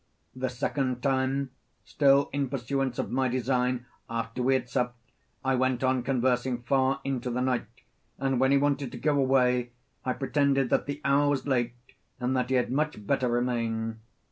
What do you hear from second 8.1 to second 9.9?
and when he wanted to go away,